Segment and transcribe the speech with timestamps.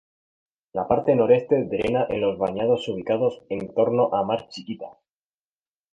[0.77, 4.97] La parte noreste drena en los bañados ubicados en torno a Mar Chiquita.